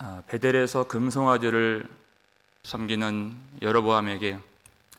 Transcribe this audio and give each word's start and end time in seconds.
아, 0.00 0.22
베델에서 0.28 0.84
금송아지를 0.86 1.88
섬기는 2.62 3.36
여로보암에게 3.62 4.38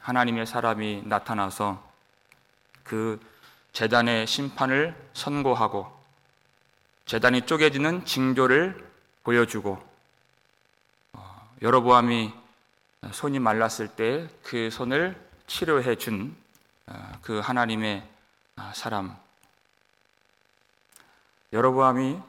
하나님의 0.01 0.45
사람이 0.45 1.03
나타나서 1.05 1.81
그 2.83 3.17
재단의 3.71 4.27
심판을 4.27 4.93
선고하고 5.13 5.89
재단이 7.05 7.45
쪼개지는 7.45 8.03
징조를 8.03 8.85
보여주고 9.23 9.81
어, 11.13 11.49
여로보암이 11.61 12.33
손이 13.11 13.39
말랐을 13.39 13.87
때 13.95 14.27
그 14.43 14.69
손을 14.69 15.15
치료해 15.47 15.95
준그 15.95 16.27
어, 16.87 17.39
하나님의 17.41 18.03
아, 18.57 18.73
사람. 18.75 19.15
여로보암이 21.53 22.19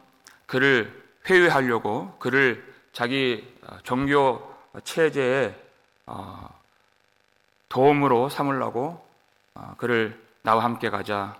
그를 0.47 1.10
회유하려고 1.31 2.17
그를 2.19 2.65
자기 2.93 3.47
어, 3.63 3.79
종교 3.83 4.51
체제에 4.85 5.55
도움으로 7.69 8.29
삼으려고 8.29 9.07
그를 9.77 10.21
나와 10.43 10.65
함께 10.65 10.91
가자 10.91 11.37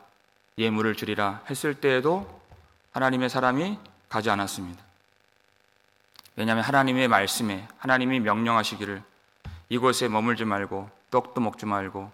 예물을 0.59 0.95
주리라 0.95 1.43
했을 1.49 1.75
때에도 1.75 2.41
하나님의 2.93 3.31
사람이 3.31 3.79
가지 4.09 4.31
않았습니다. 4.31 4.83
왜냐하면 6.37 6.65
하나님의 6.65 7.09
말씀에 7.09 7.67
하나님이 7.79 8.21
명령하시기를 8.21 9.03
이곳에 9.69 10.09
머물지 10.09 10.45
말고 10.45 10.91
떡도 11.11 11.41
먹지 11.41 11.67
말고 11.67 12.11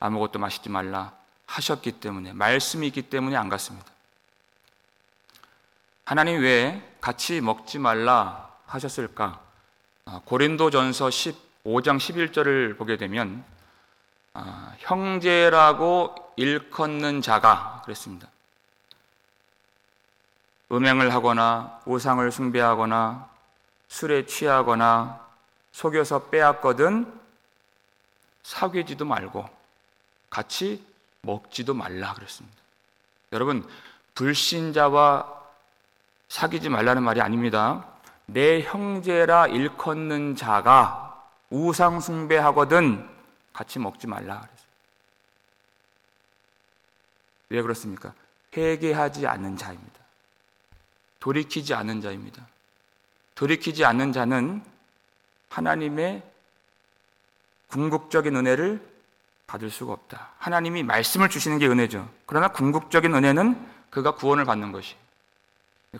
아무것도 0.00 0.38
마시지 0.38 0.68
말라 0.68 1.12
하셨기 1.46 1.92
때문에 1.92 2.32
말씀이 2.32 2.86
있기 2.88 3.02
때문에 3.02 3.36
안 3.36 3.48
갔습니다. 3.48 3.86
하나님 6.04 6.40
왜 6.40 6.87
같이 7.00 7.40
먹지 7.40 7.78
말라 7.78 8.50
하셨을까? 8.66 9.40
아, 10.06 10.20
고린도전서 10.24 11.08
15장 11.08 11.98
11절을 11.98 12.76
보게 12.76 12.96
되면 12.96 13.44
아, 14.34 14.74
형제라고 14.78 16.14
일컫는 16.36 17.22
자가 17.22 17.82
그랬습니다. 17.84 18.28
음행을 20.70 21.12
하거나 21.14 21.80
우상을 21.86 22.30
숭배하거나 22.30 23.28
술에 23.88 24.26
취하거나 24.26 25.26
속여서 25.72 26.26
빼앗거든 26.26 27.20
사귀지도 28.42 29.04
말고 29.04 29.48
같이 30.30 30.84
먹지도 31.22 31.74
말라 31.74 32.14
그랬습니다. 32.14 32.56
여러분 33.32 33.66
불신자와 34.14 35.37
사귀지 36.28 36.68
말라는 36.68 37.02
말이 37.02 37.20
아닙니다. 37.20 37.86
내 38.26 38.60
형제라 38.62 39.46
일컫는 39.48 40.36
자가 40.36 41.26
우상 41.50 42.00
숭배하거든 42.00 43.08
같이 43.52 43.78
먹지 43.78 44.06
말라. 44.06 44.46
왜 47.48 47.62
그렇습니까? 47.62 48.12
회개하지 48.56 49.26
않는 49.26 49.56
자입니다. 49.56 49.98
돌이키지 51.20 51.74
않는 51.74 52.00
자입니다. 52.00 52.46
돌이키지 53.34 53.84
않는 53.84 54.12
자는 54.12 54.62
하나님의 55.48 56.22
궁극적인 57.68 58.36
은혜를 58.36 58.86
받을 59.46 59.70
수가 59.70 59.92
없다. 59.94 60.32
하나님이 60.38 60.82
말씀을 60.82 61.30
주시는 61.30 61.58
게 61.58 61.66
은혜죠. 61.66 62.08
그러나 62.26 62.48
궁극적인 62.48 63.14
은혜는 63.14 63.66
그가 63.90 64.14
구원을 64.14 64.44
받는 64.44 64.72
것이 64.72 64.94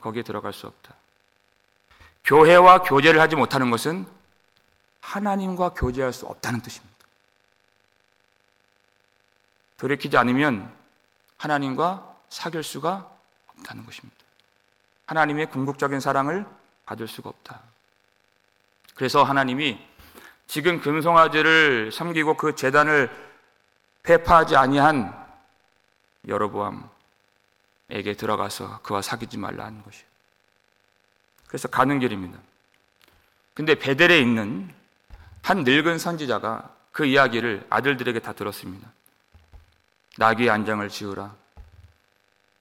거기에 0.00 0.22
들어갈 0.22 0.52
수 0.52 0.66
없다. 0.66 0.94
교회와 2.24 2.82
교제를 2.82 3.20
하지 3.20 3.36
못하는 3.36 3.70
것은 3.70 4.06
하나님과 5.00 5.70
교제할 5.70 6.12
수 6.12 6.26
없다는 6.26 6.60
뜻입니다. 6.60 6.94
돌이키지 9.78 10.16
않으면 10.16 10.70
하나님과 11.38 12.16
사귈 12.28 12.62
수가 12.62 13.10
없다는 13.48 13.86
것입니다. 13.86 14.16
하나님의 15.06 15.46
궁극적인 15.46 16.00
사랑을 16.00 16.44
받을 16.84 17.08
수가 17.08 17.30
없다. 17.30 17.62
그래서 18.94 19.22
하나님이 19.22 19.78
지금 20.46 20.80
금송아지를 20.80 21.92
섬기고 21.92 22.36
그 22.36 22.54
재단을 22.54 23.10
회파하지 24.06 24.56
아니한 24.56 25.14
여로보암 26.26 26.90
에게 27.90 28.14
들어가서 28.14 28.80
그와 28.82 29.02
사귀지 29.02 29.38
말라 29.38 29.64
하는 29.64 29.82
것이에요. 29.82 30.06
그래서 31.46 31.68
가는 31.68 31.98
길입니다. 31.98 32.38
근데 33.54 33.74
베델에 33.74 34.20
있는 34.20 34.72
한 35.42 35.64
늙은 35.64 35.98
선지자가 35.98 36.74
그 36.92 37.06
이야기를 37.06 37.66
아들들에게 37.70 38.18
다 38.20 38.32
들었습니다. 38.32 38.90
나귀의 40.18 40.50
안장을 40.50 40.86
지으라. 40.88 41.34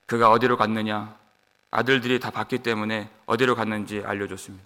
그가 0.05 0.31
어디로 0.31 0.57
갔느냐? 0.57 1.15
아들들이 1.69 2.19
다 2.19 2.29
봤기 2.31 2.59
때문에 2.59 3.09
어디로 3.25 3.55
갔는지 3.55 4.01
알려줬습니다. 4.05 4.63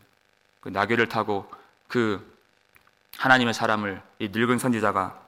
그 0.60 0.70
나귀를 0.70 1.10
타고 1.10 1.50
그 1.88 2.38
하나님의 3.18 3.54
사람을 3.54 4.02
이 4.20 4.30
늙은 4.32 4.60
선지자가 4.60 5.20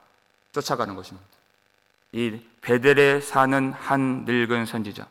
쫓아가는 0.52 0.94
것입니다. 0.94 1.26
이 2.12 2.40
베델에 2.60 3.20
사는 3.20 3.72
한 3.72 4.24
늙은 4.24 4.66
선지자. 4.66 5.06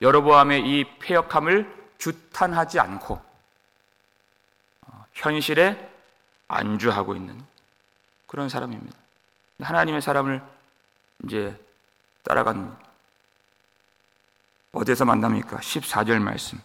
여로보암의 0.00 0.66
이 0.66 0.84
폐역함을 1.00 1.76
규탄하지 1.98 2.78
않고 2.78 3.20
어, 4.86 5.04
현실에 5.12 5.90
안주하고 6.46 7.14
있는 7.16 7.40
그런 8.26 8.48
사람입니다. 8.48 8.96
하나님의 9.60 10.00
사람을 10.00 10.42
이제 11.24 11.58
따라가는 12.22 12.72
어디서 14.72 15.04
만납니까? 15.04 15.58
14절 15.58 16.20
말씀. 16.20 16.60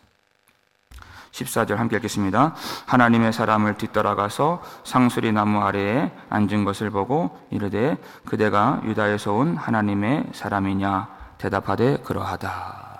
14절 1.31 1.75
함께 1.77 1.95
읽겠습니다. 1.95 2.55
하나님의 2.85 3.33
사람을 3.33 3.77
뒤따라가서 3.77 4.61
상수리 4.83 5.31
나무 5.31 5.63
아래에 5.63 6.11
앉은 6.29 6.63
것을 6.63 6.91
보고 6.91 7.47
이르되 7.49 7.97
그대가 8.25 8.81
유다에서 8.85 9.33
온 9.33 9.57
하나님의 9.57 10.25
사람이냐 10.33 11.35
대답하되 11.39 11.97
그러하다. 12.03 12.92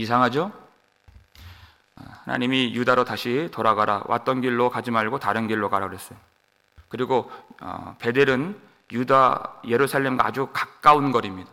이상하죠? 0.00 0.52
하나님이 2.24 2.74
유다로 2.74 3.04
다시 3.04 3.48
돌아가라. 3.52 4.02
왔던 4.06 4.40
길로 4.40 4.70
가지 4.70 4.90
말고 4.90 5.18
다른 5.18 5.46
길로 5.46 5.68
가라 5.68 5.88
그랬어요. 5.88 6.18
그리고 6.88 7.30
어, 7.60 7.96
베델은 7.98 8.58
유다 8.92 9.60
예루살렘과 9.66 10.26
아주 10.26 10.48
가까운 10.52 11.12
거리입니다. 11.12 11.50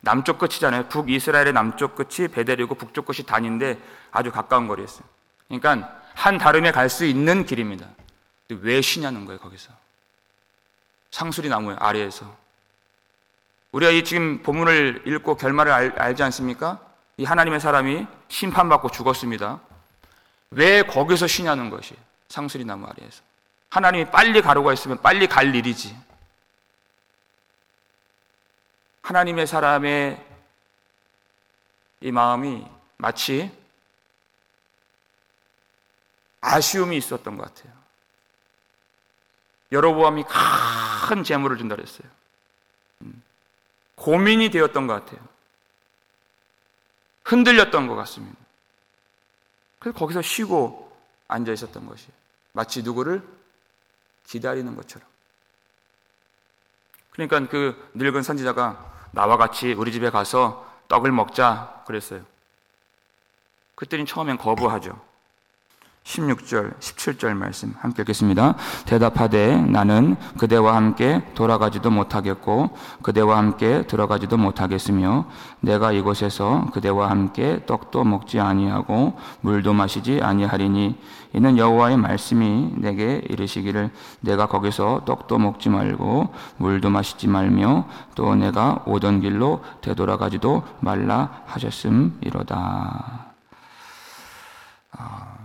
남쪽 0.00 0.38
끝이잖아요. 0.38 0.88
북이스라엘의 0.88 1.52
남쪽 1.52 1.94
끝이 1.96 2.28
베델이고 2.28 2.74
북쪽 2.76 3.06
끝이 3.06 3.26
단인데 3.26 3.78
아주 4.12 4.30
가까운 4.30 4.68
거리였어요. 4.68 5.04
그러니까 5.48 6.00
한 6.14 6.38
다름에 6.38 6.70
갈 6.72 6.88
수 6.88 7.04
있는 7.04 7.44
길입니다. 7.44 7.86
왜 8.62 8.80
쉬냐는 8.80 9.26
거예요, 9.26 9.38
거기서. 9.40 9.72
상수리 11.10 11.48
나무 11.48 11.72
아래에서. 11.72 12.34
우리가 13.72 13.92
이 13.92 14.04
지금 14.04 14.42
본문을 14.42 15.02
읽고 15.06 15.36
결말을 15.36 15.72
알, 15.72 15.98
알지 15.98 16.22
않습니까? 16.22 16.80
이 17.20 17.24
하나님의 17.26 17.60
사람이 17.60 18.06
심판받고 18.28 18.90
죽었습니다. 18.92 19.60
왜 20.52 20.82
거기서 20.82 21.26
쉬냐는 21.26 21.68
것이 21.68 21.94
상수리 22.28 22.64
나무 22.64 22.86
아래에서. 22.86 23.22
하나님이 23.68 24.10
빨리 24.10 24.40
가라고 24.40 24.72
했으면 24.72 25.02
빨리 25.02 25.26
갈 25.26 25.54
일이지. 25.54 25.94
하나님의 29.02 29.46
사람의 29.46 30.26
이 32.00 32.10
마음이 32.10 32.66
마치 32.96 33.54
아쉬움이 36.40 36.96
있었던 36.96 37.36
것 37.36 37.54
같아요. 37.54 37.70
여로보암이 39.72 40.24
큰 41.06 41.22
재물을 41.22 41.58
준다 41.58 41.76
그랬어요. 41.76 42.08
음. 43.02 43.22
고민이 43.96 44.48
되었던 44.48 44.86
것 44.86 45.04
같아요. 45.04 45.29
흔들렸던 47.30 47.86
것 47.86 47.94
같습니다. 47.94 48.36
그래서 49.78 49.98
거기서 49.98 50.20
쉬고 50.20 50.92
앉아 51.28 51.52
있었던 51.52 51.86
것이 51.86 52.08
마치 52.52 52.82
누구를 52.82 53.22
기다리는 54.26 54.74
것처럼. 54.74 55.08
그러니까 57.10 57.46
그 57.48 57.90
늙은 57.94 58.22
선지자가 58.22 59.08
나와 59.12 59.36
같이 59.36 59.72
우리 59.72 59.92
집에 59.92 60.10
가서 60.10 60.68
떡을 60.88 61.12
먹자 61.12 61.84
그랬어요. 61.86 62.24
그때는 63.76 64.06
처음엔 64.06 64.36
거부하죠. 64.36 65.00
16절, 66.04 66.78
17절 66.80 67.34
말씀 67.34 67.74
함께 67.78 68.02
읽겠습니다. 68.02 68.56
대답하되 68.86 69.56
나는 69.56 70.16
그대와 70.38 70.74
함께 70.74 71.22
돌아가지도 71.34 71.90
못하겠고 71.90 72.70
그대와 73.02 73.36
함께 73.38 73.86
들어가지도 73.86 74.36
못하겠으며 74.36 75.26
내가 75.60 75.92
이곳에서 75.92 76.66
그대와 76.72 77.10
함께 77.10 77.64
떡도 77.66 78.04
먹지 78.04 78.40
아니하고 78.40 79.18
물도 79.42 79.72
마시지 79.72 80.20
아니하리니 80.20 80.98
이는 81.34 81.58
여호와의 81.58 81.96
말씀이 81.96 82.72
내게 82.76 83.22
이르시기를 83.28 83.90
내가 84.20 84.46
거기서 84.46 85.02
떡도 85.04 85.38
먹지 85.38 85.68
말고 85.68 86.34
물도 86.56 86.90
마시지 86.90 87.28
말며 87.28 87.86
또 88.16 88.34
내가 88.34 88.82
오던 88.86 89.20
길로 89.20 89.62
되돌아가지도 89.80 90.64
말라 90.80 91.42
하셨음이로다. 91.46 93.26
아. 94.92 95.40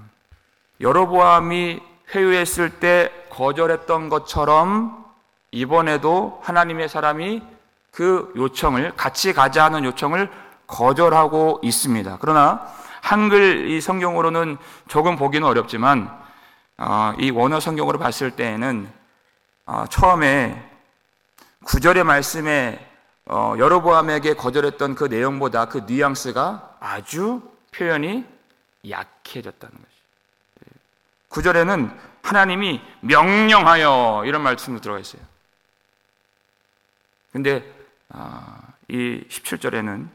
여로보암이 0.82 1.82
회유했을 2.14 2.80
때 2.80 3.12
거절했던 3.30 4.10
것처럼 4.10 5.06
이번에도 5.52 6.40
하나님의 6.44 6.90
사람이 6.90 7.42
그 7.92 8.34
요청을 8.36 8.94
같이 8.96 9.34
가자 9.34 9.66
하는 9.66 9.86
요청을 9.86 10.30
거절하고 10.68 11.60
있습니다. 11.64 12.18
그러나 12.20 12.68
한글 13.02 13.70
이 13.70 13.80
성경으로는 13.80 14.58
조금 14.88 15.16
보기는 15.16 15.48
어렵지만 15.48 16.12
어, 16.78 17.14
이 17.20 17.32
원어 17.32 17.60
성경으로 17.60 18.00
봤을 18.00 18.32
때에는 18.32 18.92
어, 19.66 19.86
처음에 19.90 20.72
구절의 21.64 22.04
말씀에 22.04 22.86
어, 23.28 23.56
여로보암에게 23.58 24.36
거절했던 24.36 24.96
그 24.96 25.06
내용보다 25.06 25.66
그 25.66 25.84
뉘앙스가 25.88 26.78
아주 26.80 27.42
표현이 27.72 28.26
약해졌다는 28.90 29.76
거죠. 29.76 29.95
9절에는 31.30 31.98
하나님이 32.24 32.82
명령하여 33.02 34.24
이런 34.26 34.42
말씀도 34.42 34.82
들어가 34.82 35.00
있어요. 35.00 35.22
근데 37.32 37.64
아, 38.10 38.74
이 38.88 39.26
17절에는 39.30 40.08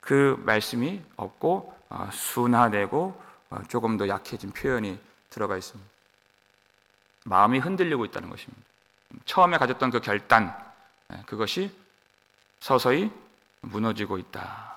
그 0.00 0.40
말씀이 0.44 1.02
없고 1.16 1.76
아, 1.88 2.10
순화되고 2.12 3.22
아, 3.50 3.62
조금 3.68 3.96
더 3.96 4.08
약해진 4.08 4.52
표현이 4.52 4.98
들어가 5.30 5.56
있습니다. 5.56 5.90
마음이 7.24 7.58
흔들리고 7.58 8.04
있다는 8.04 8.30
것입니다. 8.30 8.62
처음에 9.24 9.58
가졌던 9.58 9.90
그 9.90 10.00
결단, 10.00 10.56
예, 11.12 11.22
그것이 11.26 11.74
서서히 12.60 13.10
무너지고 13.60 14.18
있다. 14.18 14.76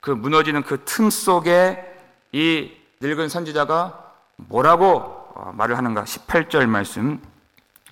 그 0.00 0.10
무너지는 0.10 0.62
그 0.62 0.84
틈 0.84 1.10
속에 1.10 1.94
이 2.32 2.72
늙은 3.00 3.28
선지자가 3.28 4.05
뭐라고 4.36 5.16
어, 5.34 5.52
말을 5.54 5.76
하는가? 5.76 6.04
18절 6.04 6.66
말씀 6.66 7.20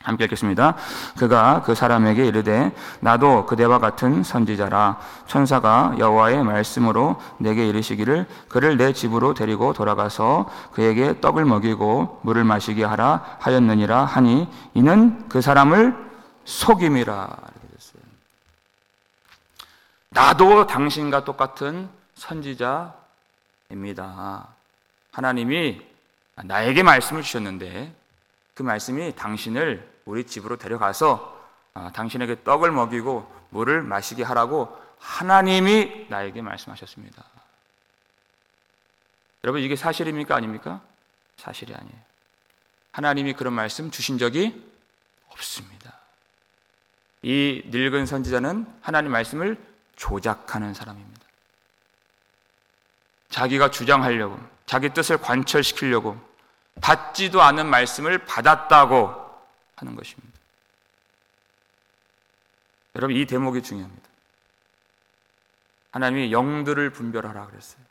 함께 0.03 0.25
읽겠습니다. 0.25 0.77
그가 1.19 1.63
그 1.63 1.75
사람에게 1.75 2.27
이르되 2.27 2.75
나도 3.01 3.47
그대와 3.47 3.79
같은 3.79 4.23
선지자라 4.23 5.01
천사가 5.27 5.95
여호와의 5.99 6.45
말씀으로 6.45 7.17
내게 7.39 7.67
이르시기를 7.67 8.27
그를 8.49 8.77
내 8.77 8.93
집으로 8.93 9.33
데리고 9.33 9.73
돌아가서 9.73 10.51
그에게 10.73 11.21
떡을 11.23 11.47
먹이고 11.47 12.21
물을 12.23 12.45
마시게 12.45 12.85
하라 12.85 13.39
하였느니라 13.41 14.05
하니 14.05 14.47
이는 14.75 15.27
그 15.31 15.41
사람을 15.41 15.97
속임이라 16.45 17.55
나도 20.11 20.67
당신과 20.67 21.25
똑같은 21.25 21.89
선지자입니다. 22.15 22.93
하나님이 25.11 25.94
나에게 26.37 26.83
말씀을 26.83 27.23
주셨는데 27.23 27.95
그 28.55 28.63
말씀이 28.63 29.15
당신을 29.15 29.89
우리 30.05 30.25
집으로 30.25 30.57
데려가서 30.57 31.33
아, 31.75 31.91
당신에게 31.93 32.45
떡을 32.45 32.71
먹이고 32.71 33.31
물을 33.51 33.83
마시게 33.83 34.23
하라고 34.23 34.77
하나님이 34.99 36.07
나에게 36.09 36.41
말씀하셨습니다. 36.43 37.25
여러분 39.43 39.61
이게 39.61 39.77
사실입니까 39.77 40.35
아닙니까? 40.35 40.81
사실이 41.37 41.75
아니에요. 41.75 41.99
하나님이 42.93 43.35
그런 43.35 43.53
말씀 43.53 43.91
주신 43.91 44.19
적이 44.19 44.65
없습니다. 45.29 45.99
이 47.23 47.63
늙은 47.67 48.07
선지자는 48.07 48.67
하나님 48.81 49.11
말씀을 49.11 49.59
조작하는 49.97 50.75
사람입니다. 50.75 51.21
자기가 53.31 53.71
주장하려고 53.71 54.39
자기 54.67 54.91
뜻을 54.91 55.19
관철시키려고 55.19 56.19
받지도 56.81 57.43
않은 57.43 57.69
말씀을 57.69 58.25
받았다고 58.25 59.25
하는 59.77 59.97
것입니다. 59.97 60.39
여러분, 62.97 63.17
이 63.17 63.27
대목이 63.27 63.63
중요합니다. 63.63 64.09
하나님이 65.93 66.33
영들을 66.33 66.91
분별하라 66.91 67.47
그랬어요. 67.47 67.83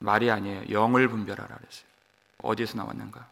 말이 0.00 0.30
아니에요. 0.30 0.70
영을 0.70 1.08
분별하라 1.08 1.56
그랬어요. 1.56 1.86
어디에서 2.42 2.76
나왔는가? 2.76 3.26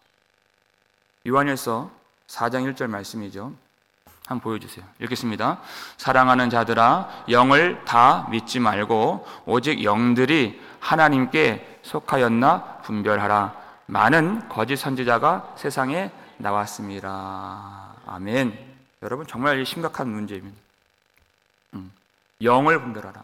요한일서 1.26 1.90
4장 2.28 2.72
1절 2.72 2.88
말씀이죠. 2.88 3.54
한번 4.26 4.40
보여주세요. 4.40 4.84
읽겠습니다. 5.00 5.60
사랑하는 5.96 6.48
자들아, 6.50 7.24
영을 7.28 7.84
다 7.84 8.26
믿지 8.30 8.60
말고, 8.60 9.26
오직 9.46 9.82
영들이 9.82 10.60
하나님께 10.80 11.80
속하였나 11.82 12.78
분별하라. 12.82 13.54
많은 13.86 14.48
거짓 14.48 14.76
선지자가 14.76 15.54
세상에 15.56 16.10
나왔습니다. 16.38 17.94
아멘. 18.06 18.58
여러분, 19.02 19.26
정말 19.26 19.64
심각한 19.66 20.08
문제입니다. 20.08 20.56
음, 21.74 21.92
영을 22.42 22.80
분별하라. 22.80 23.22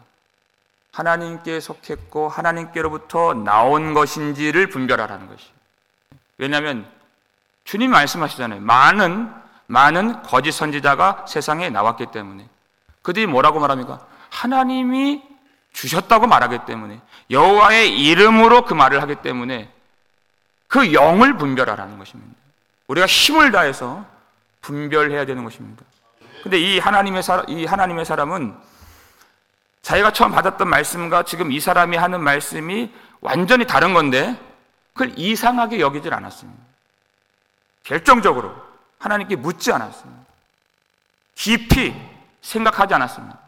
하나님께 0.92 1.60
속했고, 1.60 2.28
하나님께로부터 2.28 3.34
나온 3.34 3.94
것인지를 3.94 4.68
분별하라는 4.68 5.28
것이. 5.28 5.46
왜냐하면, 6.38 6.90
주님 7.62 7.92
말씀하시잖아요. 7.92 8.60
많은 8.60 9.32
많은 9.68 10.22
거짓 10.22 10.52
선지자가 10.52 11.26
세상에 11.28 11.70
나왔기 11.70 12.06
때문에 12.06 12.48
그들이 13.02 13.26
뭐라고 13.26 13.60
말합니까? 13.60 14.00
하나님이 14.30 15.22
주셨다고 15.72 16.26
말하기 16.26 16.60
때문에 16.66 17.00
여호와의 17.30 18.00
이름으로 18.00 18.64
그 18.64 18.74
말을 18.74 19.00
하기 19.02 19.16
때문에 19.16 19.72
그 20.66 20.92
영을 20.92 21.36
분별하라는 21.36 21.98
것입니다. 21.98 22.34
우리가 22.88 23.06
힘을 23.06 23.52
다해서 23.52 24.04
분별해야 24.62 25.24
되는 25.26 25.44
것입니다. 25.44 25.84
근데 26.42 26.58
이 26.58 26.78
하나님의 26.78 27.22
사람, 27.22 27.48
이 27.48 27.64
하나님의 27.64 28.04
사람은 28.04 28.56
자기가 29.82 30.12
처음 30.12 30.32
받았던 30.32 30.68
말씀과 30.68 31.22
지금 31.24 31.52
이 31.52 31.60
사람이 31.60 31.96
하는 31.96 32.22
말씀이 32.22 32.90
완전히 33.20 33.66
다른 33.66 33.94
건데 33.94 34.38
그걸 34.92 35.12
이상하게 35.16 35.80
여기질 35.80 36.12
않았습니다. 36.12 36.60
결정적으로 37.84 38.67
하나님께 38.98 39.36
묻지 39.36 39.72
않았습니다. 39.72 40.26
깊이 41.34 41.94
생각하지 42.40 42.94
않았습니다. 42.94 43.38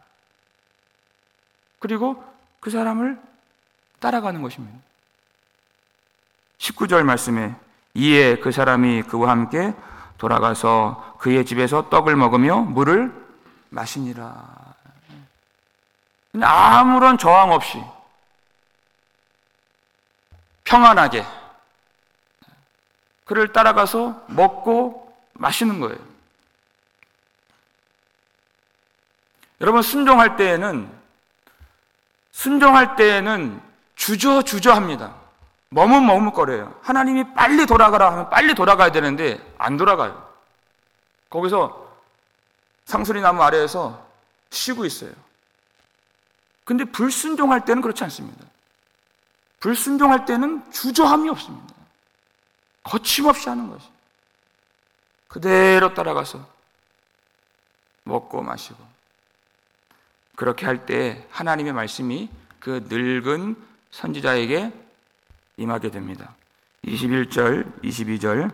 그리고 1.79 2.23
그 2.59 2.69
사람을 2.69 3.19
따라가는 3.99 4.41
것입니다. 4.41 4.77
19절 6.57 7.03
말씀에 7.03 7.55
이에 7.95 8.37
그 8.37 8.51
사람이 8.51 9.03
그와 9.03 9.31
함께 9.31 9.73
돌아가서 10.17 11.17
그의 11.19 11.45
집에서 11.45 11.89
떡을 11.89 12.15
먹으며 12.15 12.61
물을 12.61 13.11
마시니라. 13.69 14.61
아무런 16.41 17.17
저항 17.17 17.51
없이 17.51 17.83
평안하게 20.63 21.25
그를 23.25 23.51
따라가서 23.51 24.23
먹고 24.27 25.10
마시는 25.41 25.79
거예요. 25.79 25.97
여러분 29.59 29.81
순종할 29.81 30.37
때에는 30.37 30.91
순종할 32.31 32.95
때에는 32.95 33.61
주저주저합니다. 33.95 35.15
머뭇머뭇거려요. 35.69 36.79
하나님이 36.81 37.33
빨리 37.33 37.65
돌아가라 37.65 38.11
하면 38.11 38.29
빨리 38.29 38.53
돌아가야 38.53 38.91
되는데 38.91 39.39
안 39.57 39.77
돌아가요. 39.77 40.29
거기서 41.29 41.89
상수리 42.85 43.21
나무 43.21 43.41
아래에서 43.41 44.05
쉬고 44.49 44.85
있어요. 44.85 45.11
근데 46.63 46.83
불순종할 46.85 47.65
때는 47.65 47.81
그렇지 47.81 48.03
않습니다. 48.05 48.45
불순종할 49.59 50.25
때는 50.25 50.71
주저함이 50.71 51.29
없습니다. 51.29 51.73
거침없이 52.83 53.49
하는 53.49 53.69
것이. 53.69 53.87
그대로 55.31 55.93
따라가서 55.93 56.45
먹고 58.03 58.41
마시고 58.41 58.77
그렇게 60.35 60.65
할 60.65 60.85
때 60.85 61.25
하나님의 61.31 61.71
말씀이 61.71 62.29
그 62.59 62.85
늙은 62.89 63.55
선지자에게 63.91 64.73
임하게 65.55 65.91
됩니다. 65.91 66.35
21절, 66.83 67.81
22절 67.81 68.53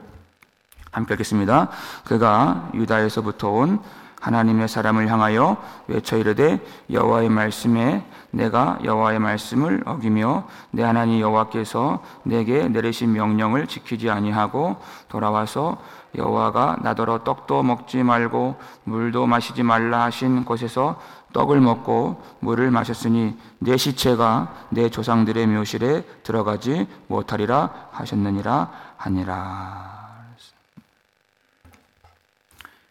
함께 0.91 1.13
읽겠습니다. 1.15 1.71
그가 2.05 2.69
유다에서부터 2.75 3.49
온 3.49 3.81
하나님의 4.19 4.67
사람을 4.67 5.09
향하여 5.09 5.57
외쳐 5.87 6.17
이르되 6.17 6.59
여호와의 6.89 7.29
말씀에 7.29 8.03
내가 8.31 8.79
여호와의 8.83 9.19
말씀을 9.19 9.83
어기며 9.85 10.47
내 10.71 10.83
하나님 10.83 11.19
여호와께서 11.19 12.01
내게 12.23 12.67
내리신 12.67 13.13
명령을 13.13 13.67
지키지 13.67 14.09
아니하고 14.09 14.77
돌아와서 15.07 15.77
여호와가 16.15 16.77
나더러 16.81 17.23
떡도 17.23 17.63
먹지 17.63 18.03
말고 18.03 18.55
물도 18.85 19.27
마시지 19.27 19.63
말라 19.63 20.03
하신 20.05 20.45
곳에서 20.45 20.99
떡을 21.33 21.59
먹고 21.61 22.21
물을 22.39 22.71
마셨으니 22.71 23.37
내 23.59 23.77
시체가 23.77 24.53
내 24.69 24.89
조상들의 24.89 25.45
묘실에 25.47 26.03
들어가지 26.23 26.87
못하리라 27.07 27.69
하셨느니라 27.91 28.71
하니라. 28.97 29.96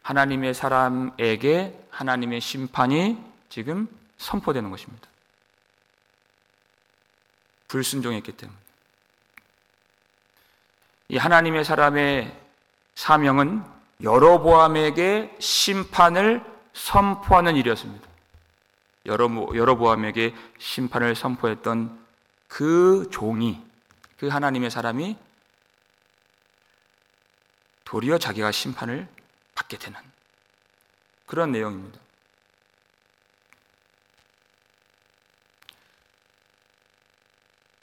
하나님의 0.06 0.54
사람에게 0.54 1.76
하나님의 1.90 2.40
심판이 2.40 3.20
지금 3.48 3.88
선포되는 4.18 4.70
것입니다. 4.70 5.08
불순종했기 7.66 8.30
때문에. 8.30 8.56
이 11.08 11.16
하나님의 11.16 11.64
사람의 11.64 12.40
사명은 12.94 13.64
여로보암에게 14.00 15.34
심판을 15.40 16.40
선포하는 16.72 17.56
일이었습니다. 17.56 18.06
여로보암에게 19.06 20.36
심판을 20.58 21.16
선포했던 21.16 22.06
그 22.46 23.08
종이 23.10 23.60
그 24.18 24.28
하나님의 24.28 24.70
사람이 24.70 25.16
도리어 27.84 28.18
자기가 28.18 28.52
심판을 28.52 29.15
받게 29.56 29.78
되는 29.78 29.98
그런 31.26 31.50
내용입니다. 31.50 31.98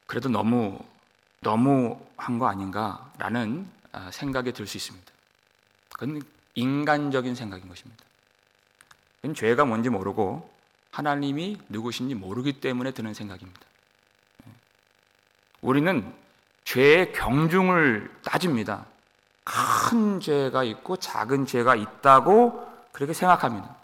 그래도 0.05 0.29
너무 0.29 0.79
너무 1.41 1.99
한 2.15 2.39
거 2.39 2.47
아닌가라는 2.47 3.69
아, 3.91 4.09
생각이 4.11 4.53
들 4.53 4.65
수 4.65 4.77
있습니다. 4.77 5.11
그건 5.89 6.21
인간적인 6.55 7.35
생각인 7.35 7.67
것입니다. 7.67 8.03
그건 9.21 9.35
죄가 9.35 9.65
뭔지 9.65 9.89
모르고 9.89 10.51
하나님이 10.91 11.57
누구신지 11.69 12.15
모르기 12.15 12.61
때문에 12.61 12.91
드는 12.91 13.13
생각입니다. 13.13 13.61
우리는 15.61 16.13
죄의 16.65 17.13
경중을 17.13 18.19
따집니다. 18.23 18.85
큰 19.43 20.19
죄가 20.19 20.63
있고 20.63 20.95
작은 20.97 21.45
죄가 21.45 21.75
있다고 21.75 22.71
그렇게 22.91 23.13
생각합니다. 23.13 23.75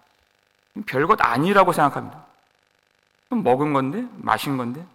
별것 0.85 1.19
아니라고 1.21 1.73
생각합니다. 1.73 2.25
먹은 3.29 3.73
건데, 3.73 4.07
마신 4.17 4.57
건데, 4.57 4.85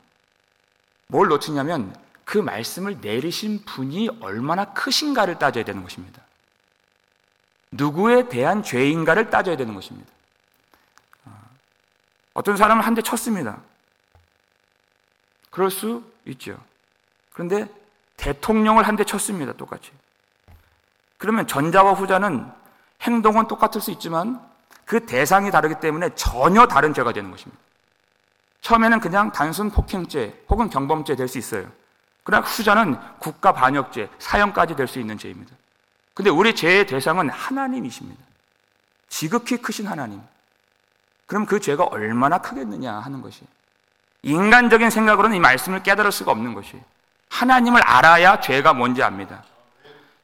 뭘 1.07 1.29
놓치냐면 1.29 1.95
그 2.25 2.39
말씀을 2.39 2.99
내리신 3.01 3.65
분이 3.65 4.09
얼마나 4.21 4.65
크신가를 4.73 5.39
따져야 5.39 5.65
되는 5.65 5.83
것입니다. 5.83 6.23
누구에 7.71 8.29
대한 8.29 8.63
죄인가를 8.63 9.31
따져야 9.31 9.57
되는 9.57 9.75
것입니다. 9.75 10.11
어떤 12.33 12.57
사람은 12.57 12.83
한 12.83 12.95
대 12.95 13.03
쳤습니다. 13.03 13.61
그럴 15.51 15.71
수 15.71 16.03
있죠. 16.25 16.59
그런데 17.33 17.69
대통령을 18.17 18.87
한 18.89 18.97
대 18.97 19.05
쳤습니다. 19.05 19.53
똑같이. 19.53 19.93
그러면 21.25 21.47
전자와 21.47 21.95
후자는 21.95 22.47
행동은 23.01 23.49
똑같을 23.49 23.81
수 23.81 23.91
있지만 23.93 24.47
그 24.85 25.07
대상이 25.07 25.51
다르기 25.51 25.77
때문에 25.81 26.11
전혀 26.15 26.67
다른 26.67 26.93
죄가 26.93 27.15
되는 27.15 27.31
것입니다. 27.31 27.59
처음에는 28.61 29.01
그냥 29.01 29.33
단순 29.33 29.71
폭행죄 29.71 30.45
혹은 30.51 30.69
경범죄 30.69 31.17
될 31.17 31.27
수 31.27 31.39
있어요. 31.39 31.67
그러나 32.25 32.45
후자는 32.45 32.99
국가 33.19 33.53
반역죄, 33.53 34.11
사형까지 34.19 34.77
될 34.77 34.87
수 34.87 35.01
있는 35.01 35.17
죄입니다. 35.17 35.51
근데 36.13 36.29
우리 36.29 36.55
죄의 36.55 36.87
대상은 36.87 37.31
하나님이십니다. 37.31 38.23
지극히 39.09 39.57
크신 39.57 39.87
하나님. 39.87 40.21
그럼 41.25 41.47
그 41.47 41.59
죄가 41.59 41.85
얼마나 41.85 42.37
크겠느냐 42.37 42.93
하는 42.99 43.23
것이. 43.23 43.47
인간적인 44.21 44.91
생각으로는 44.91 45.39
이 45.39 45.41
말씀을 45.41 45.83
깨달을 45.83 46.13
수가 46.13 46.33
없는 46.33 46.53
것이. 46.53 46.79
하나님을 47.31 47.81
알아야 47.81 48.41
죄가 48.41 48.75
뭔지 48.75 49.03
압니다. 49.03 49.43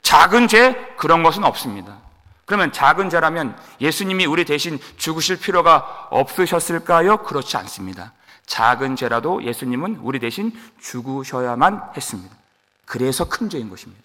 작은 0.03 0.49
죄, 0.49 0.95
그런 0.97 1.23
것은 1.23 1.45
없습니다. 1.45 1.99
그러면 2.47 2.73
작은 2.73 3.11
죄라면 3.11 3.57
예수님이 3.81 4.27
우리 4.27 4.45
대신 4.45 4.79
죽으실 4.97 5.39
필요가 5.39 6.09
없으셨을까요? 6.11 7.19
그렇지 7.19 7.57
않습니다. 7.59 8.13
작은 8.47 8.97
죄라도 8.97 9.45
예수님은 9.45 9.97
우리 10.03 10.19
대신 10.19 10.53
죽으셔야만 10.81 11.93
했습니다. 11.97 12.35
그래서 12.87 13.29
큰 13.29 13.49
죄인 13.49 13.71
것입니다. 13.71 14.03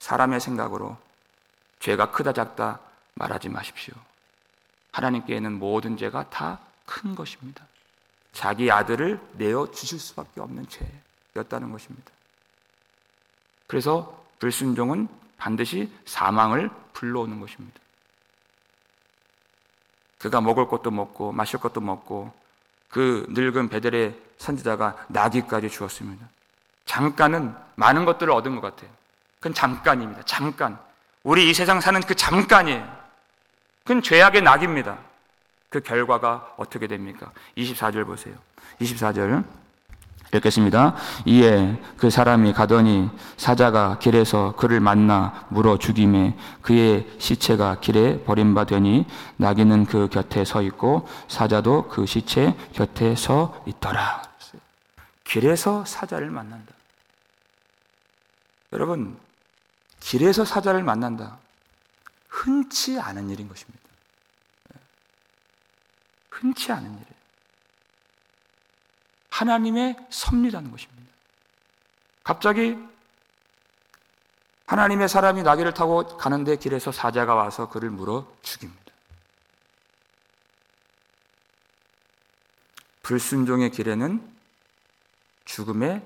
사람의 0.00 0.40
생각으로 0.40 0.98
죄가 1.80 2.10
크다 2.10 2.34
작다 2.34 2.80
말하지 3.14 3.48
마십시오. 3.48 3.94
하나님께는 4.92 5.58
모든 5.58 5.96
죄가 5.96 6.28
다 6.28 6.66
큰 6.86 7.14
것입니다. 7.14 7.66
자기 8.32 8.70
아들을 8.70 9.20
내어 9.32 9.70
주실 9.70 9.98
수밖에 9.98 10.40
없는 10.40 10.66
죄였다는 11.34 11.72
것입니다. 11.72 12.10
그래서 13.66 14.24
불순종은 14.38 15.08
반드시 15.36 15.92
사망을 16.04 16.70
불러오는 16.92 17.40
것입니다. 17.40 17.78
그가 20.18 20.40
먹을 20.40 20.66
것도 20.66 20.90
먹고 20.90 21.32
마실 21.32 21.60
것도 21.60 21.80
먹고 21.80 22.32
그 22.88 23.26
늙은 23.30 23.68
베델의 23.68 24.18
선지자가 24.38 25.06
나귀까지 25.08 25.68
주었습니다. 25.68 26.26
잠깐은 26.84 27.54
많은 27.74 28.04
것들을 28.04 28.32
얻은 28.32 28.54
것 28.54 28.60
같아요. 28.62 28.90
그건 29.38 29.54
잠깐입니다. 29.54 30.22
잠깐. 30.24 30.78
우리 31.22 31.50
이 31.50 31.54
세상 31.54 31.80
사는 31.80 32.00
그 32.00 32.14
잠깐이에요. 32.14 33.06
그건 33.82 34.02
죄악의 34.02 34.42
낙입니다. 34.42 34.98
그 35.68 35.80
결과가 35.80 36.54
어떻게 36.56 36.86
됩니까? 36.86 37.32
24절 37.56 38.06
보세요. 38.06 38.34
24절. 38.80 39.44
읽겠습니다. 40.34 40.96
이에 41.26 41.80
그 41.96 42.10
사람이 42.10 42.52
가더니 42.52 43.08
사자가 43.36 43.98
길에서 43.98 44.54
그를 44.56 44.80
만나 44.80 45.46
물어 45.48 45.78
죽임에 45.78 46.36
그의 46.62 47.06
시체가 47.18 47.80
길에 47.80 48.22
버림받으니 48.24 49.06
나귀는 49.36 49.86
그 49.86 50.08
곁에 50.08 50.44
서 50.44 50.62
있고 50.62 51.08
사자도 51.28 51.88
그 51.88 52.06
시체 52.06 52.56
곁에 52.72 53.14
서 53.14 53.62
있더라. 53.66 54.22
길에서 55.24 55.84
사자를 55.84 56.30
만난다. 56.30 56.72
여러분, 58.72 59.18
길에서 60.00 60.44
사자를 60.44 60.82
만난다. 60.82 61.38
흔치 62.28 62.98
않은 63.00 63.30
일인 63.30 63.48
것입니다. 63.48 63.80
흔치 66.30 66.70
않은 66.70 66.84
일이에요. 66.84 67.25
하나님의 69.36 69.96
섭리라는 70.08 70.70
것입니다. 70.70 71.12
갑자기 72.24 72.76
하나님의 74.66 75.08
사람이 75.08 75.42
나귀를 75.42 75.74
타고 75.74 76.06
가는데 76.16 76.56
길에서 76.56 76.90
사자가 76.90 77.34
와서 77.34 77.68
그를 77.68 77.90
물어 77.90 78.34
죽입니다. 78.42 78.82
불순종의 83.02 83.70
길에는 83.70 84.36
죽음의 85.44 86.02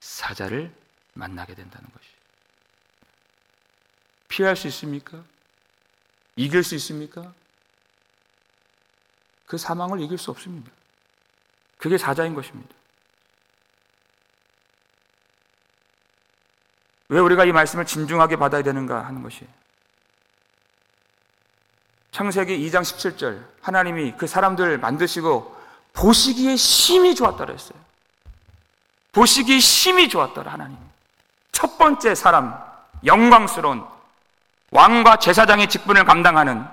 사자를 0.00 0.74
만나게 1.12 1.54
된다는 1.54 1.88
것이. 1.92 2.08
피할 4.28 4.56
수 4.56 4.66
있습니까? 4.68 5.22
이길 6.34 6.64
수 6.64 6.74
있습니까? 6.76 7.32
그 9.46 9.58
사망을 9.58 10.00
이길 10.00 10.18
수 10.18 10.30
없습니다. 10.30 10.77
그게 11.78 11.96
사자인 11.96 12.34
것입니다. 12.34 12.74
왜 17.08 17.20
우리가 17.20 17.44
이 17.44 17.52
말씀을 17.52 17.86
진중하게 17.86 18.36
받아야 18.36 18.62
되는가 18.62 19.06
하는 19.06 19.22
것이 19.22 19.46
창세기 22.10 22.58
2장 22.68 22.82
17절 22.82 23.46
하나님이 23.62 24.14
그 24.18 24.26
사람들 24.26 24.78
만드시고 24.78 25.56
보시기에 25.92 26.56
심히 26.56 27.14
좋았다 27.14 27.46
그랬어요. 27.46 27.78
보시기에 29.12 29.58
심히 29.58 30.08
좋았더라 30.08 30.52
하나님. 30.52 30.76
첫 31.52 31.78
번째 31.78 32.14
사람 32.14 32.60
영광스러운 33.04 33.84
왕과 34.70 35.18
제사장의 35.18 35.68
직분을 35.68 36.04
감당하는 36.04 36.66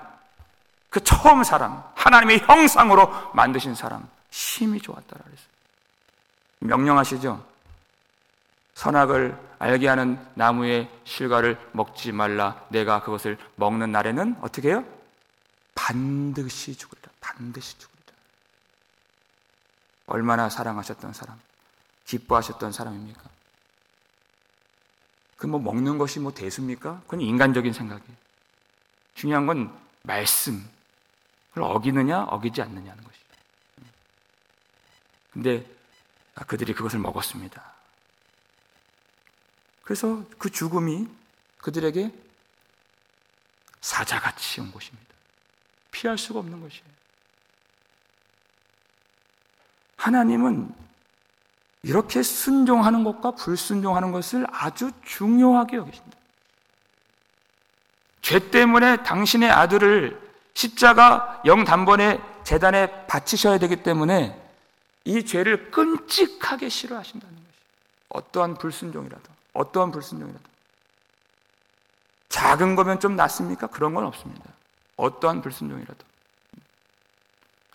그 0.90 1.02
처음 1.02 1.44
사람 1.44 1.82
하나님의 1.94 2.40
형상으로 2.40 3.32
만드신 3.32 3.74
사람 3.74 4.08
심히 4.36 4.78
좋았다라 4.78 5.24
그랬어요. 5.24 5.48
명령하시죠. 6.58 7.42
선악을 8.74 9.34
알게 9.58 9.88
하는 9.88 10.22
나무의 10.34 10.90
실과를 11.04 11.58
먹지 11.72 12.12
말라. 12.12 12.62
내가 12.68 13.02
그것을 13.02 13.38
먹는 13.54 13.92
날에는 13.92 14.36
어떻게 14.42 14.68
해요? 14.68 14.84
반드시 15.74 16.76
죽으리라. 16.76 17.08
반드시 17.18 17.78
죽으리라. 17.78 18.12
얼마나 20.04 20.50
사랑하셨던 20.50 21.14
사람, 21.14 21.40
기뻐하셨던 22.04 22.72
사람입니까? 22.72 23.22
그 25.38 25.46
뭐 25.46 25.58
먹는 25.58 25.96
것이 25.96 26.20
뭐 26.20 26.32
대수입니까? 26.32 27.00
그건 27.04 27.22
인간적인 27.22 27.72
생각이에요. 27.72 28.16
중요한 29.14 29.46
건 29.46 29.74
말씀을 30.02 30.62
어기느냐, 31.58 32.24
어기지 32.24 32.60
않느냐는 32.60 33.02
것이죠. 33.02 33.25
근데 35.36 35.66
그들이 36.46 36.72
그것을 36.72 36.98
먹었습니다. 36.98 37.62
그래서 39.82 40.24
그 40.38 40.48
죽음이 40.48 41.06
그들에게 41.58 42.10
사자같이 43.82 44.62
온 44.62 44.72
것입니다. 44.72 45.06
피할 45.90 46.16
수가 46.16 46.38
없는 46.38 46.62
것이에요. 46.62 46.84
하나님은 49.96 50.74
이렇게 51.82 52.22
순종하는 52.22 53.04
것과 53.04 53.32
불순종하는 53.32 54.12
것을 54.12 54.46
아주 54.50 54.90
중요하게 55.04 55.76
여기십니다. 55.76 56.18
죄 58.22 58.50
때문에 58.50 59.02
당신의 59.02 59.50
아들을 59.50 60.18
십자가 60.54 61.42
영단번에 61.44 62.20
재단에 62.42 63.06
바치셔야 63.06 63.58
되기 63.58 63.82
때문에 63.82 64.45
이 65.06 65.24
죄를 65.24 65.70
끔찍하게 65.70 66.68
싫어하신다는 66.68 67.34
것이 67.36 67.46
어떠한 68.08 68.54
불순종이라도 68.54 69.32
어떠한 69.52 69.92
불순종이라도 69.92 70.44
작은 72.28 72.74
거면 72.74 72.98
좀 72.98 73.14
낫습니까? 73.14 73.68
그런 73.68 73.94
건 73.94 74.04
없습니다. 74.04 74.50
어떠한 74.96 75.42
불순종이라도 75.42 76.04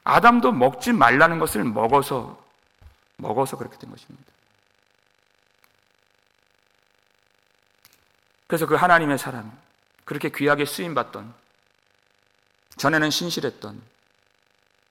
아담도 0.03 0.51
먹지 0.51 0.91
말라는 0.91 1.39
것을 1.39 1.63
먹어서 1.63 2.43
먹어서 3.15 3.57
그렇게 3.57 3.77
된 3.77 3.89
것입니다. 3.89 4.25
그래서 8.47 8.65
그 8.65 8.75
하나님의 8.75 9.17
사람, 9.17 9.57
그렇게 10.03 10.29
귀하게 10.29 10.65
쓰임 10.65 10.93
받던 10.93 11.33
전에는 12.75 13.09
신실했던 13.09 13.81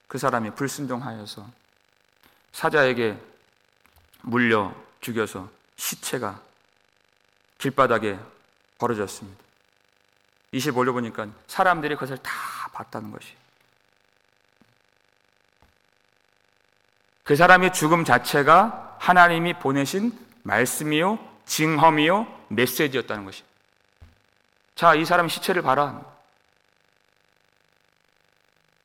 그 0.07 0.17
사람이 0.17 0.55
불순종하여서 0.55 1.60
사자에게 2.51 3.17
물려 4.21 4.73
죽여서 4.99 5.49
시체가 5.75 6.41
길바닥에 7.57 8.19
벌어졌습니다. 8.77 9.41
25절 10.53 10.93
보니까 10.93 11.27
사람들이 11.47 11.95
그것을 11.95 12.17
다 12.17 12.31
봤다는 12.73 13.11
것이. 13.11 13.35
그 17.23 17.35
사람의 17.35 17.73
죽음 17.73 18.03
자체가 18.03 18.97
하나님이 18.99 19.53
보내신 19.59 20.11
말씀이요, 20.43 21.19
징험이요, 21.45 22.45
메시지였다는 22.49 23.25
것이. 23.25 23.43
자, 24.75 24.95
이 24.95 25.05
사람 25.05 25.27
시체를 25.27 25.61
봐라. 25.61 26.10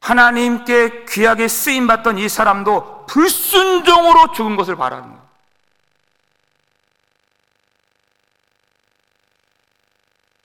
하나님께 0.07 1.05
귀하게 1.09 1.49
쓰임 1.49 1.89
받던 1.89 2.19
이 2.19 2.29
사람도 2.29 3.07
불순종으로 3.07 4.31
죽은 4.33 4.55
것을 4.55 4.77
바라는. 4.77 5.17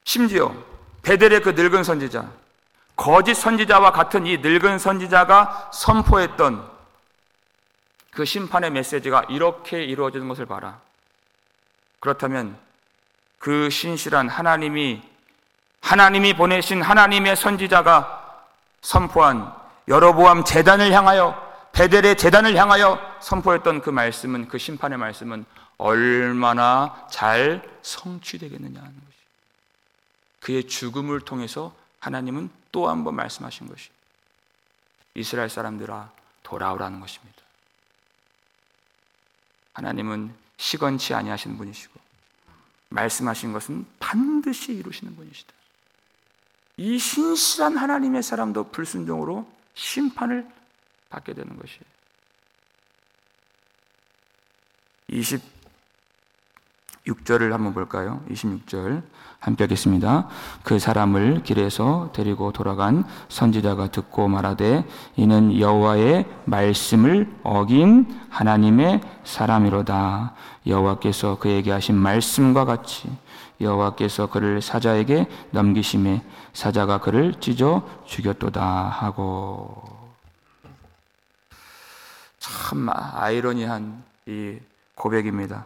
심지어 0.04 0.52
베델의 1.04 1.42
그 1.42 1.50
늙은 1.50 1.84
선지자, 1.84 2.32
거짓 2.96 3.36
선지자와 3.36 3.92
같은 3.92 4.26
이 4.26 4.40
늙은 4.40 4.80
선지자가 4.80 5.70
선포했던 5.72 6.68
그 8.10 8.26
심판의 8.26 8.72
메시지가 8.72 9.26
이렇게 9.30 9.84
이루어지는 9.84 10.28
것을 10.28 10.48
봐라. 10.48 10.82
그렇다면 12.00 12.58
그 13.38 13.70
신실한 13.70 14.28
하나님이 14.28 15.04
하나님이 15.82 16.34
보내신 16.34 16.82
하나님의 16.82 17.36
선지자가 17.36 18.21
선포한 18.82 19.54
여러보암 19.88 20.44
재단을 20.44 20.92
향하여 20.92 21.50
베델의 21.74 22.18
재단을 22.18 22.56
향하여 22.56 23.00
선포했던 23.22 23.82
그 23.82 23.90
말씀은 23.90 24.48
그 24.48 24.58
심판의 24.58 24.98
말씀은 24.98 25.46
얼마나 25.78 27.08
잘 27.10 27.62
성취되겠느냐 27.82 28.80
하는 28.80 28.94
것이. 28.94 29.18
그의 30.42 30.68
죽음을 30.68 31.22
통해서 31.22 31.74
하나님은 32.00 32.50
또 32.72 32.88
한 32.88 33.04
번 33.04 33.16
말씀하신 33.16 33.68
것이 33.68 33.90
이스라엘 35.16 35.50
사람들아 35.50 36.10
돌아오라는 36.44 37.00
것입니다. 37.00 37.42
하나님은 39.74 40.34
시건치 40.58 41.14
아니하시는 41.14 41.58
분이시고 41.58 42.00
말씀하신 42.90 43.54
것은 43.54 43.86
반드시 44.00 44.74
이루시는 44.74 45.16
분이시다. 45.16 45.54
이 46.82 46.98
신실한 46.98 47.78
하나님의 47.78 48.24
사람도 48.24 48.72
불순종으로 48.72 49.46
심판을 49.76 50.48
받게 51.12 51.36
되는 51.36 51.56
것이에요. 51.56 51.84
26절을 57.06 57.52
한번 57.52 57.76
볼까요? 57.76 58.24
26절 58.32 59.04
함께 59.40 59.66
하겠습니다. 59.66 60.28
그 60.64 60.80
사람을 60.80 61.44
길에서 61.44 62.12
데리고 62.16 62.52
돌아간 62.52 63.04
선지자가 63.30 63.92
듣고 63.92 64.28
말하되 64.28 64.84
이는 65.18 65.60
여호와의 65.60 66.26
말씀을 66.46 67.32
어긴 67.44 68.08
하나님의 68.32 69.02
사람이로다. 69.24 70.34
여호와께서 70.66 71.38
그에게 71.38 71.70
하신 71.70 71.96
말씀과 71.96 72.66
같이 72.66 73.08
여호와께서 73.62 74.28
그를 74.28 74.62
사자에게 74.62 75.28
넘기심에 75.52 76.24
사자가 76.54 77.00
그를 77.00 77.40
찢어 77.40 77.88
죽였도다 78.06 78.62
하고 78.64 80.14
참 82.40 82.90
아이러니한 82.92 84.04
이 84.26 84.58
고백입니다. 84.96 85.66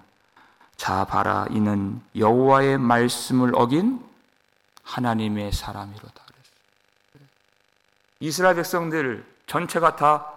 자 0.75 1.05
봐라 1.05 1.45
이는 1.49 2.01
여호와의 2.15 2.77
말씀을 2.77 3.51
어긴 3.55 4.03
하나님의 4.83 5.51
사람이로다. 5.51 6.25
이스라엘 8.19 8.55
백성들 8.55 9.25
전체가 9.47 9.95
다 9.95 10.31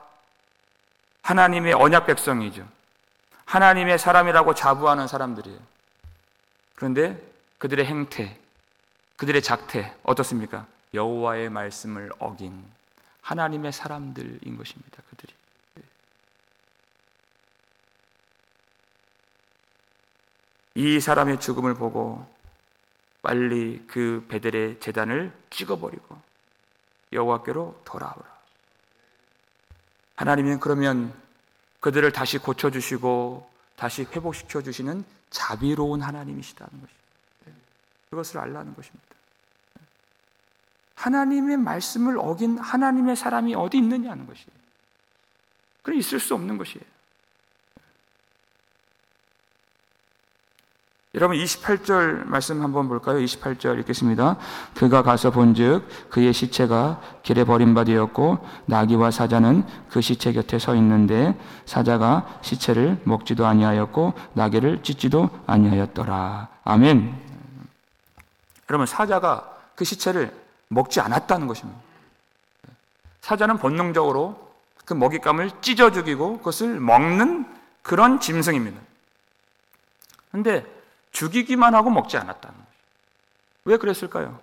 하나님의 1.23 1.75
언약 1.75 2.07
백성이죠. 2.07 2.66
하나님의 3.44 3.99
사람이라고 3.99 4.55
자부하는 4.55 5.07
사람들이에요. 5.09 5.59
그런데 6.75 7.21
그들의 7.59 7.85
행태, 7.85 8.38
그들의 9.16 9.42
작태 9.42 9.94
어떻습니까? 10.03 10.66
여호와의 10.94 11.51
말씀을 11.51 12.11
어긴 12.18 12.64
하나님의 13.21 13.73
사람들인 13.73 14.57
것입니다. 14.57 15.03
그들이. 15.11 15.35
이 20.77 21.01
사람의 21.01 21.40
죽음을 21.40 21.75
보고 21.75 22.25
빨리 23.21 23.85
그 23.88 24.25
베델의 24.29 24.79
재단을 24.79 25.37
찍어버리고 25.51 26.16
여호와께로 27.12 27.83
돌아오라. 27.85 28.38
하나님은 30.14 30.61
그러면 30.61 31.12
그들을 31.81 32.11
다시 32.12 32.38
고쳐주시고 32.38 33.51
다시 33.77 34.03
회복시켜 34.05 34.62
주시는 34.62 35.05
자비로운 35.31 36.03
하나님이시다는 36.03 36.71
것입니다. 36.71 36.97
그것을 38.11 38.38
알라는 38.38 38.75
것입니다. 38.75 39.07
하나님의 40.94 41.57
말씀을 41.59 42.18
어긴 42.18 42.59
하나님의 42.59 43.16
사람이 43.16 43.55
어디 43.55 43.79
있느냐는 43.79 44.27
것이에요. 44.27 44.59
그래 45.83 45.97
있을 45.97 46.18
수 46.18 46.35
없는 46.35 46.59
것이에요. 46.59 46.85
여러분 51.14 51.38
28절 51.38 52.27
말씀 52.27 52.62
한번 52.62 52.87
볼까요? 52.87 53.18
28절 53.18 53.81
읽겠습니다. 53.81 54.37
그가 54.75 55.03
가서 55.03 55.31
본즉 55.31 56.11
그의 56.11 56.33
시체가 56.33 57.01
길에 57.23 57.44
버림바 57.44 57.85
되었고 57.85 58.38
나귀와 58.66 59.11
사자는 59.11 59.64
그 59.88 60.01
시체 60.01 60.33
곁에 60.33 60.59
서 60.59 60.75
있는데 60.77 61.38
사자가 61.64 62.40
시체를 62.42 63.01
먹지도 63.05 63.47
아니하였고 63.47 64.12
나귀를 64.35 64.83
찢지도 64.83 65.31
아니하였더라. 65.47 66.51
아멘. 66.64 67.27
여러분 68.70 68.87
사자가 68.87 69.57
그 69.74 69.85
시체를 69.85 70.35
먹지 70.68 71.00
않았다는 71.00 71.46
것입니다. 71.46 71.81
사자는 73.20 73.59
본능적으로 73.59 74.54
그 74.85 74.94
먹잇감을 74.94 75.61
찢어 75.61 75.90
죽이고 75.90 76.38
그것을 76.38 76.81
먹는 76.81 77.46
그런 77.83 78.20
짐승입니다. 78.20 78.81
근데 80.31 80.64
죽이기만 81.12 81.74
하고 81.74 81.90
먹지 81.90 82.16
않았다는 82.16 82.57
거죠. 82.57 82.68
왜 83.64 83.76
그랬을까요? 83.76 84.40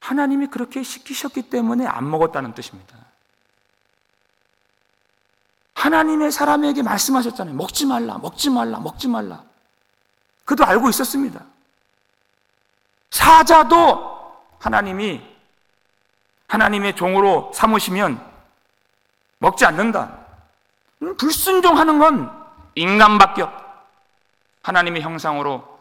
하나님이 0.00 0.48
그렇게 0.48 0.82
시키셨기 0.82 1.42
때문에 1.50 1.86
안 1.86 2.10
먹었다는 2.10 2.54
뜻입니다. 2.54 2.96
하나님의 5.74 6.30
사람에게 6.30 6.82
말씀하셨잖아요. 6.82 7.54
먹지 7.54 7.86
말라, 7.86 8.18
먹지 8.18 8.50
말라, 8.50 8.80
먹지 8.80 9.08
말라. 9.08 9.44
그도 10.44 10.64
알고 10.64 10.88
있었습니다. 10.90 11.44
사자도 13.10 14.56
하나님이 14.58 15.22
하나님의 16.48 16.96
종으로 16.96 17.50
삼으시면 17.54 18.28
먹지 19.38 19.64
않는다. 19.64 20.18
불순종하는 21.18 21.98
건 21.98 22.30
인간밖에 22.74 23.42
없다. 23.42 23.84
하나님의 24.62 25.02
형상으로 25.02 25.80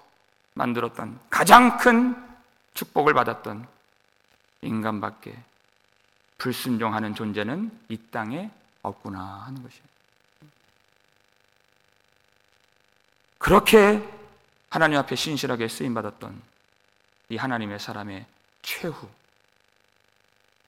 만들었던 0.54 1.20
가장 1.30 1.78
큰 1.78 2.16
축복을 2.74 3.14
받았던 3.14 3.68
인간밖에 4.62 5.38
불순종하는 6.38 7.16
존재는 7.16 7.72
이 7.90 7.98
땅에 8.12 8.50
없구나 8.82 9.44
하는 9.46 9.62
것이에요. 9.62 9.84
그렇게 13.38 14.08
하나님 14.70 14.98
앞에 15.00 15.16
신실하게 15.16 15.68
쓰임 15.68 15.94
받았던 15.94 16.49
이 17.30 17.38
하나님의 17.38 17.80
사람의 17.80 18.26
최후, 18.62 19.08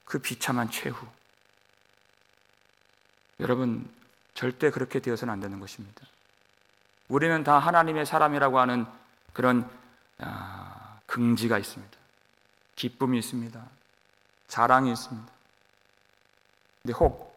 그 0.04 0.18
비참한 0.18 0.70
최후. 0.70 1.06
여러분, 3.40 3.92
절대 4.34 4.70
그렇게 4.70 5.00
되어서는 5.00 5.32
안 5.32 5.40
되는 5.40 5.58
것입니다. 5.60 6.06
우리는 7.08 7.42
다 7.44 7.58
하나님의 7.58 8.06
사람이라고 8.06 8.58
하는 8.58 8.86
그런 9.32 9.68
아, 10.18 11.00
긍지가 11.06 11.58
있습니다. 11.58 11.98
기쁨이 12.76 13.18
있습니다. 13.18 13.68
자랑이 14.46 14.92
있습니다. 14.92 15.32
근데 16.82 16.94
혹 16.94 17.32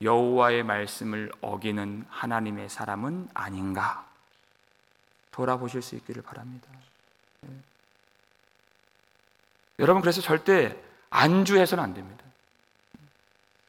여호와의 0.00 0.64
말씀을 0.64 1.30
어기는 1.40 2.04
하나님의 2.08 2.68
사람은 2.68 3.28
아닌가 3.34 4.08
돌아보실 5.30 5.82
수 5.82 5.94
있기를 5.96 6.22
바랍니다. 6.22 6.68
네. 9.82 9.84
여러분 9.84 10.00
그래서 10.00 10.20
절대 10.20 10.76
안주해서는 11.10 11.82
안 11.82 11.92
됩니다. 11.92 12.24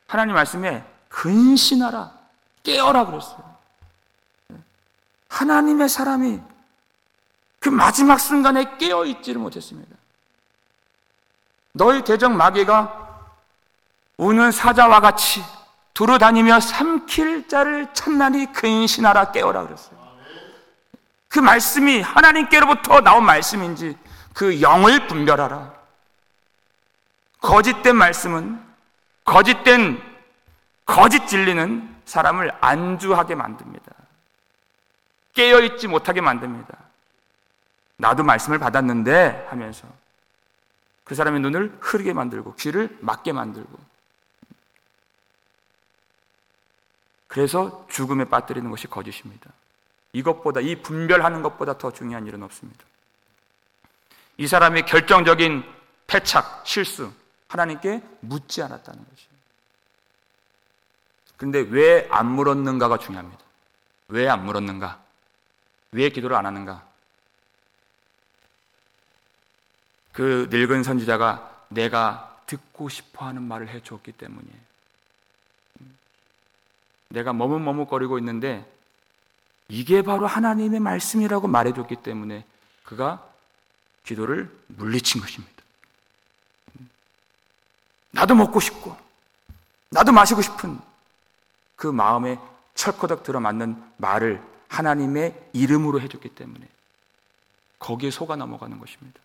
하나님 0.07 0.35
말씀에 0.35 0.85
근신하라, 1.09 2.11
깨어라 2.61 3.07
그랬어요. 3.07 3.55
네. 4.49 4.57
하나님의 5.29 5.89
사람이 5.89 6.39
그 7.59 7.69
마지막 7.69 8.19
순간에 8.19 8.77
깨어 8.77 9.05
있지를 9.05 9.41
못했습니다. 9.41 9.95
너희 11.71 12.03
대적 12.03 12.31
마귀가 12.31 13.27
우는 14.17 14.51
사자와 14.51 14.99
같이 14.99 15.43
두루 15.95 16.19
다니며 16.19 16.59
삼킬 16.59 17.47
자를 17.47 17.91
찬나니 17.93 18.53
근신하라 18.53 19.31
깨어라 19.31 19.63
그랬어요. 19.63 20.03
그 21.27 21.39
말씀이 21.39 22.01
하나님께로부터 22.01 23.01
나온 23.01 23.25
말씀인지 23.25 23.97
그 24.33 24.61
영을 24.61 25.07
분별하라. 25.07 25.82
거짓된 27.43 27.97
말씀은 27.97 28.59
거짓된 29.25 30.01
거짓 30.85 31.27
진리는 31.27 31.93
사람을 32.05 32.51
안주하게 32.61 33.35
만듭니다. 33.35 33.91
깨어있지 35.33 35.89
못하게 35.89 36.21
만듭니다. 36.21 36.77
나도 37.97 38.23
말씀을 38.23 38.59
받았는데 38.59 39.47
하면서 39.49 39.87
그 41.03 41.15
사람의 41.15 41.41
눈을 41.41 41.77
흐르게 41.81 42.13
만들고 42.13 42.55
귀를 42.55 42.97
막게 43.01 43.33
만들고 43.33 43.77
그래서 47.27 47.85
죽음에 47.89 48.23
빠뜨리는 48.25 48.69
것이 48.69 48.87
거짓입니다. 48.87 49.51
이것보다 50.13 50.61
이 50.61 50.81
분별하는 50.81 51.41
것보다 51.41 51.77
더 51.77 51.91
중요한 51.91 52.25
일은 52.25 52.41
없습니다. 52.43 52.85
이 54.37 54.47
사람의 54.47 54.85
결정적인 54.85 55.63
패착, 56.07 56.65
실수 56.65 57.11
하나님께 57.53 58.01
묻지 58.21 58.63
않았다는 58.63 58.99
것이에요. 58.99 59.33
그런데 61.37 61.59
왜 61.59 62.07
안 62.09 62.31
물었는가가 62.31 62.97
중요합니다. 62.97 63.43
왜 64.07 64.27
안 64.27 64.43
물었는가? 64.45 65.01
왜 65.91 66.09
기도를 66.09 66.35
안 66.35 66.45
하는가? 66.47 66.87
그 70.11 70.47
늙은 70.49 70.83
선지자가 70.83 71.65
내가 71.69 72.41
듣고 72.47 72.89
싶어 72.89 73.25
하는 73.25 73.43
말을 73.43 73.69
해 73.69 73.81
줬기 73.81 74.11
때문이에요. 74.13 74.57
내가 77.09 77.33
머뭇머뭇거리고 77.33 78.17
있는데 78.19 78.67
이게 79.67 80.01
바로 80.01 80.25
하나님의 80.25 80.79
말씀이라고 80.79 81.47
말해 81.47 81.73
줬기 81.73 81.97
때문에 81.97 82.45
그가 82.83 83.27
기도를 84.03 84.51
물리친 84.67 85.21
것입니다. 85.21 85.52
나도 88.13 88.35
먹고 88.35 88.59
싶고, 88.59 88.95
나도 89.89 90.11
마시고 90.11 90.41
싶은 90.41 90.79
그 91.75 91.87
마음에 91.87 92.39
철커덕 92.75 93.23
들어맞는 93.23 93.81
말을 93.97 94.41
하나님의 94.69 95.49
이름으로 95.53 95.99
해줬기 96.01 96.29
때문에 96.29 96.65
거기에 97.79 98.11
속아 98.11 98.35
넘어가는 98.35 98.79
것입니다. 98.79 99.19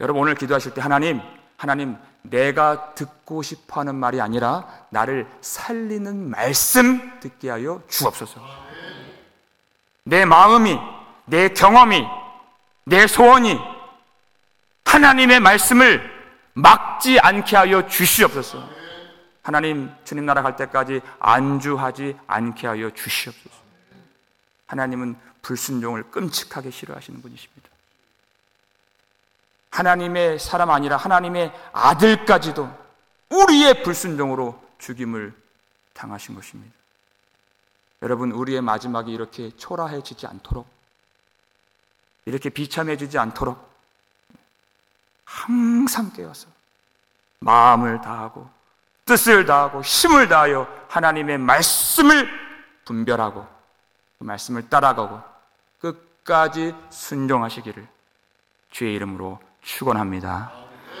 여러분 0.00 0.22
오늘 0.22 0.34
기도하실 0.34 0.74
때 0.74 0.80
하나님, 0.80 1.20
하나님 1.56 1.96
내가 2.22 2.94
듣고 2.94 3.42
싶어 3.42 3.80
하는 3.80 3.94
말이 3.94 4.20
아니라 4.20 4.86
나를 4.90 5.30
살리는 5.40 6.30
말씀 6.30 7.20
듣게 7.20 7.50
하여 7.50 7.82
주옵소서. 7.88 8.40
내 10.04 10.24
마음이, 10.24 10.78
내 11.26 11.50
경험이, 11.50 12.06
내 12.84 13.06
소원이 13.06 13.58
하나님의 14.84 15.40
말씀을 15.40 16.09
막지 16.54 17.18
않게 17.20 17.56
하여 17.56 17.86
주시옵소서. 17.86 18.68
하나님, 19.42 19.90
주님 20.04 20.26
나라 20.26 20.42
갈 20.42 20.56
때까지 20.56 21.00
안주하지 21.18 22.18
않게 22.26 22.66
하여 22.66 22.90
주시옵소서. 22.90 23.54
하나님은 24.66 25.16
불순종을 25.42 26.10
끔찍하게 26.10 26.70
싫어하시는 26.70 27.22
분이십니다. 27.22 27.68
하나님의 29.70 30.38
사람 30.38 30.70
아니라 30.70 30.96
하나님의 30.96 31.52
아들까지도 31.72 32.70
우리의 33.30 33.82
불순종으로 33.82 34.62
죽임을 34.78 35.32
당하신 35.94 36.34
것입니다. 36.34 36.74
여러분, 38.02 38.32
우리의 38.32 38.60
마지막이 38.60 39.12
이렇게 39.12 39.50
초라해지지 39.56 40.26
않도록, 40.26 40.66
이렇게 42.24 42.50
비참해지지 42.50 43.18
않도록 43.18 43.69
항상 45.30 46.12
깨어서 46.12 46.48
마음을 47.38 48.00
다하고 48.00 48.50
뜻을 49.04 49.46
다하고 49.46 49.80
힘을 49.82 50.28
다하여 50.28 50.68
하나님의 50.88 51.38
말씀을 51.38 52.28
분별하고 52.84 53.46
그 54.18 54.24
말씀을 54.24 54.68
따라가고 54.68 55.22
끝까지 55.80 56.74
순종하시기를 56.90 57.86
주의 58.70 58.94
이름으로 58.94 59.38
축원합니다. 59.62 60.59